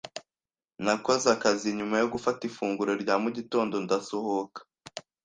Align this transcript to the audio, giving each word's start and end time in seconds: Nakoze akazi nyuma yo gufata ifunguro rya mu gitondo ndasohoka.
Nakoze 0.83 1.25
akazi 1.35 1.67
nyuma 1.77 1.95
yo 2.01 2.07
gufata 2.13 2.41
ifunguro 2.49 2.91
rya 3.01 3.15
mu 3.23 3.29
gitondo 3.37 3.75
ndasohoka. 3.85 4.59